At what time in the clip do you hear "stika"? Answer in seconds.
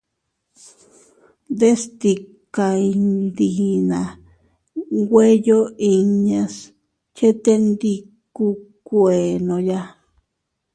1.87-2.65